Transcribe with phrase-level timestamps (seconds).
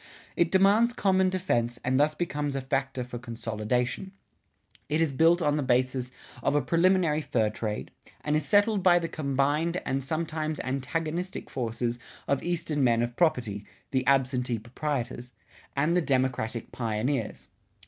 [0.35, 4.13] It demands common defense and thus becomes a factor for consolidation.
[4.89, 7.91] It is built on the basis of a preliminary fur trade,
[8.21, 13.63] and is settled by the combined and sometimes antagonistic forces of eastern men of property
[13.91, 15.33] (the absentee proprietors)
[15.75, 17.49] and the democratic pioneers.